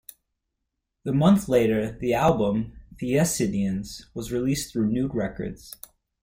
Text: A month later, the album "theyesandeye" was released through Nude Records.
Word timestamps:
A 1.05 1.11
month 1.11 1.47
later, 1.47 1.91
the 1.91 2.15
album 2.15 2.73
"theyesandeye" 2.99 4.05
was 4.15 4.31
released 4.31 4.73
through 4.73 4.89
Nude 4.91 5.13
Records. 5.13 5.75